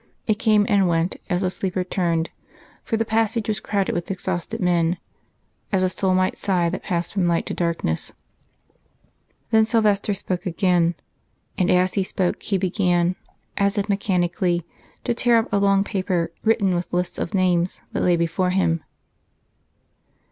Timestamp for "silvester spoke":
9.63-10.47